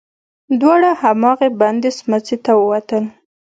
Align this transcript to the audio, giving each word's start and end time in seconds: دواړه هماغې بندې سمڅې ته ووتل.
دواړه 0.59 0.91
هماغې 1.01 1.49
بندې 1.59 1.89
سمڅې 1.99 2.37
ته 2.45 2.51
ووتل. 2.59 3.03